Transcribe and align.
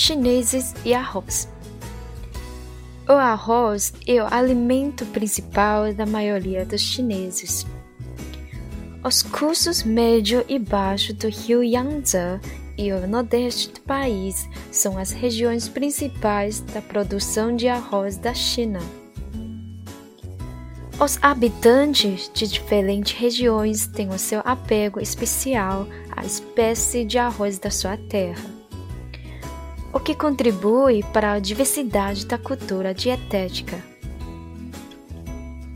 chineses 0.00 0.74
e 0.84 0.94
arroz. 0.94 1.48
O 3.06 3.12
arroz 3.12 3.92
é 4.06 4.22
o 4.22 4.26
alimento 4.32 5.04
principal 5.06 5.92
da 5.92 6.06
maioria 6.06 6.64
dos 6.64 6.80
chineses. 6.80 7.66
Os 9.04 9.22
cursos 9.22 9.82
médio 9.82 10.44
e 10.48 10.58
baixo 10.58 11.12
do 11.14 11.28
rio 11.28 11.62
Yangtze 11.62 12.40
e 12.78 12.92
o 12.92 13.06
nordeste 13.06 13.72
do 13.72 13.80
país 13.82 14.48
são 14.70 14.96
as 14.96 15.10
regiões 15.10 15.68
principais 15.68 16.60
da 16.60 16.80
produção 16.80 17.54
de 17.54 17.68
arroz 17.68 18.16
da 18.16 18.32
China. 18.32 18.80
Os 20.98 21.18
habitantes 21.22 22.30
de 22.32 22.46
diferentes 22.46 23.18
regiões 23.18 23.86
têm 23.86 24.08
o 24.10 24.18
seu 24.18 24.40
apego 24.44 25.00
especial 25.00 25.86
à 26.14 26.24
espécie 26.24 27.04
de 27.04 27.18
arroz 27.18 27.58
da 27.58 27.70
sua 27.70 27.96
terra 27.96 28.59
o 29.92 30.00
que 30.00 30.14
contribui 30.14 31.02
para 31.12 31.32
a 31.32 31.38
diversidade 31.38 32.26
da 32.26 32.38
cultura 32.38 32.94
dietética. 32.94 33.82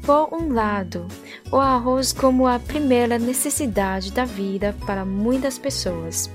Por 0.02 0.28
um 0.32 0.52
lado, 0.52 1.06
o 1.50 1.56
arroz 1.56 2.12
como 2.12 2.46
a 2.46 2.58
primeira 2.58 3.18
necessidade 3.18 4.12
da 4.12 4.24
vida 4.24 4.74
para 4.86 5.04
muitas 5.04 5.58
pessoas 5.58 6.30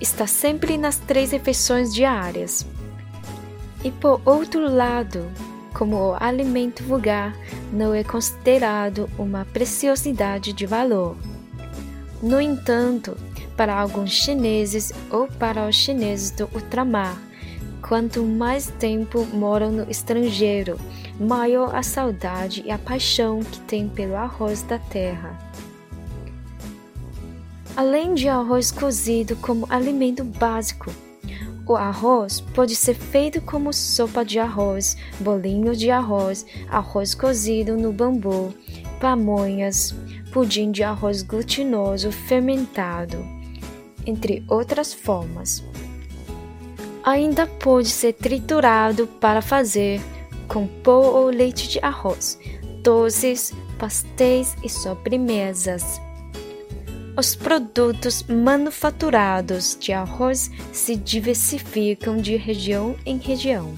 está 0.00 0.26
sempre 0.26 0.78
nas 0.78 0.96
três 0.96 1.32
refeições 1.32 1.92
diárias. 1.92 2.66
E 3.84 3.90
por 3.90 4.20
outro 4.24 4.72
lado, 4.72 5.26
como 5.74 5.96
o 5.96 6.16
alimento 6.18 6.82
vulgar 6.84 7.34
não 7.72 7.94
é 7.94 8.02
considerado 8.02 9.08
uma 9.18 9.44
preciosidade 9.44 10.52
de 10.52 10.66
valor. 10.66 11.16
No 12.22 12.40
entanto, 12.40 13.16
para 13.60 13.78
alguns 13.78 14.12
chineses 14.12 14.90
ou 15.10 15.28
para 15.28 15.68
os 15.68 15.76
chineses 15.76 16.30
do 16.30 16.48
ultramar. 16.54 17.14
Quanto 17.86 18.24
mais 18.24 18.68
tempo 18.78 19.26
moram 19.34 19.70
no 19.70 19.90
estrangeiro, 19.90 20.80
maior 21.20 21.74
a 21.74 21.82
saudade 21.82 22.62
e 22.64 22.70
a 22.70 22.78
paixão 22.78 23.40
que 23.40 23.60
têm 23.60 23.86
pelo 23.86 24.16
arroz 24.16 24.62
da 24.62 24.78
terra. 24.78 25.38
Além 27.76 28.14
de 28.14 28.30
arroz 28.30 28.72
cozido 28.72 29.36
como 29.36 29.66
alimento 29.68 30.24
básico, 30.24 30.90
o 31.68 31.76
arroz 31.76 32.40
pode 32.40 32.74
ser 32.74 32.94
feito 32.94 33.42
como 33.42 33.74
sopa 33.74 34.24
de 34.24 34.38
arroz, 34.38 34.96
bolinho 35.20 35.76
de 35.76 35.90
arroz, 35.90 36.46
arroz 36.70 37.14
cozido 37.14 37.76
no 37.76 37.92
bambu, 37.92 38.54
pamonhas, 38.98 39.94
pudim 40.32 40.70
de 40.70 40.82
arroz 40.82 41.20
glutinoso 41.20 42.10
fermentado 42.10 43.38
entre 44.06 44.44
outras 44.48 44.92
formas. 44.92 45.64
Ainda 47.02 47.46
pode 47.46 47.88
ser 47.88 48.12
triturado 48.12 49.06
para 49.06 49.40
fazer 49.40 50.00
com 50.46 50.66
pó 50.66 51.00
ou 51.00 51.30
leite 51.30 51.68
de 51.68 51.78
arroz, 51.80 52.38
doces, 52.82 53.52
pastéis 53.78 54.56
e 54.62 54.68
sobremesas. 54.68 56.00
Os 57.16 57.34
produtos 57.34 58.22
manufaturados 58.24 59.76
de 59.78 59.92
arroz 59.92 60.50
se 60.72 60.96
diversificam 60.96 62.16
de 62.16 62.36
região 62.36 62.96
em 63.06 63.18
região, 63.18 63.72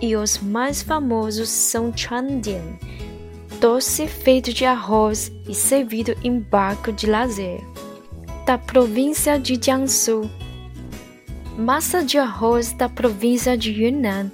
e 0.00 0.16
os 0.16 0.38
mais 0.38 0.82
famosos 0.82 1.48
são 1.48 1.94
chandian, 1.96 2.78
doce 3.60 4.06
feito 4.06 4.52
de 4.52 4.64
arroz 4.64 5.30
e 5.48 5.54
servido 5.54 6.16
em 6.22 6.40
barco 6.40 6.92
de 6.92 7.06
lazer 7.06 7.60
da 8.50 8.58
província 8.58 9.38
de 9.38 9.54
Jiangsu, 9.54 10.28
massa 11.56 12.02
de 12.02 12.18
arroz 12.18 12.72
da 12.72 12.88
província 12.88 13.56
de 13.56 13.70
Yunnan, 13.70 14.28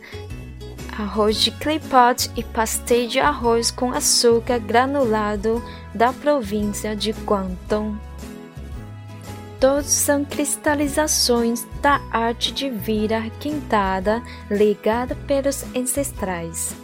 arroz 0.98 1.36
de 1.36 1.50
clay 1.50 1.78
pot 1.78 2.30
e 2.34 2.42
pastéis 2.42 3.12
de 3.12 3.20
arroz 3.20 3.70
com 3.70 3.92
açúcar 3.92 4.58
granulado 4.58 5.62
da 5.94 6.14
província 6.14 6.96
de 6.96 7.12
Guangdong. 7.12 8.00
Todos 9.60 9.90
são 9.90 10.24
cristalizações 10.24 11.66
da 11.82 12.00
arte 12.10 12.54
de 12.54 12.70
vida 12.70 13.18
requintada 13.18 14.22
legada 14.48 15.14
pelos 15.26 15.62
ancestrais. 15.76 16.74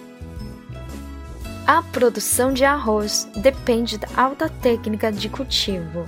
A 1.67 1.83
produção 1.83 2.53
de 2.53 2.67
arroz 2.67 3.27
depende 3.37 3.97
da 3.97 4.09
alta 4.19 4.51
técnica 4.51 5.11
de 5.11 5.31
cultivo 5.31 6.07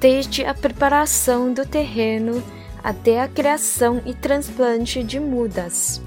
desde 0.00 0.44
a 0.44 0.54
preparação 0.54 1.52
do 1.52 1.66
terreno 1.66 2.42
até 2.82 3.20
a 3.20 3.28
criação 3.28 4.00
e 4.06 4.14
transplante 4.14 5.02
de 5.02 5.18
mudas. 5.18 6.00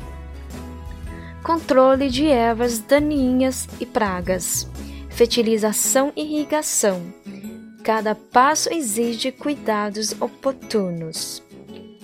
Controle 1.44 2.09
de 2.09 2.28
ervas 2.28 2.79
daninhas 2.79 3.68
e 3.79 3.85
pragas, 3.85 4.69
fertilização 5.09 6.13
e 6.16 6.22
irrigação. 6.22 7.02
Cada 7.84 8.13
passo 8.13 8.72
exige 8.72 9.31
cuidados 9.31 10.13
oportunos. 10.22 11.44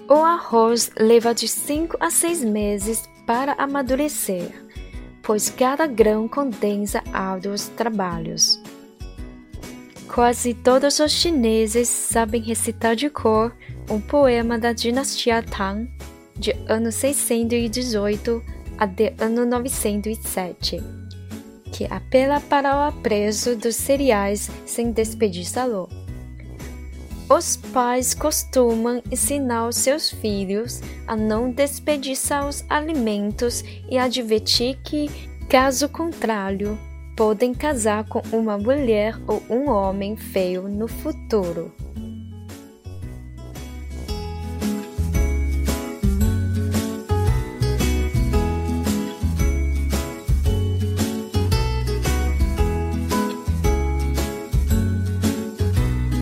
O 0.09 0.15
arroz 0.15 0.91
leva 0.97 1.35
de 1.35 1.47
5 1.47 1.97
a 1.99 2.09
6 2.09 2.43
meses 2.43 3.07
para 3.25 3.53
amadurecer, 3.53 4.49
pois 5.21 5.49
cada 5.49 5.85
grão 5.85 6.27
condensa 6.27 7.03
árduos 7.13 7.67
trabalhos. 7.69 8.59
Quase 10.07 10.53
todos 10.53 10.99
os 10.99 11.11
chineses 11.11 11.87
sabem 11.87 12.41
recitar 12.41 12.95
de 12.95 13.09
cor 13.09 13.55
um 13.89 13.99
poema 13.99 14.57
da 14.57 14.73
dinastia 14.73 15.43
Tang, 15.43 15.89
de 16.35 16.55
ano 16.67 16.91
618 16.91 18.43
até 18.77 19.13
ano 19.19 19.45
907, 19.45 20.81
que 21.71 21.85
apela 21.85 22.39
para 22.39 22.75
o 22.75 22.87
apreço 22.87 23.55
dos 23.55 23.75
cereais 23.75 24.49
sem 24.65 24.91
desperdiçá-lo. 24.91 25.89
Os 27.29 27.57
pais 27.57 28.13
costumam 28.13 29.03
ensinar 29.11 29.73
seus 29.73 30.09
filhos 30.09 30.81
a 31.05 31.15
não 31.15 31.51
desperdiçar 31.51 32.47
os 32.47 32.63
alimentos 32.69 33.63
e 33.89 33.97
advertir 33.97 34.79
que, 34.81 35.09
caso 35.49 35.89
contrário, 35.89 36.79
podem 37.17 37.51
casar 37.51 38.03
com 38.07 38.21
uma 38.31 38.59
mulher 38.59 39.15
ou 39.25 39.41
um 39.49 39.71
homem 39.71 40.15
feio 40.15 40.69
no 40.69 40.87
futuro. 40.87 41.73